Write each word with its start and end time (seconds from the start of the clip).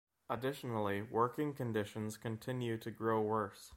Additionally, 0.31 1.03
working 1.03 1.53
conditions 1.53 2.17
continue 2.17 2.75
to 2.75 2.89
grow 2.89 3.21
worse. 3.21 3.69